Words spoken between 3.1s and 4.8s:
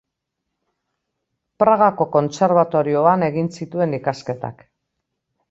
egin zituen ikasketak.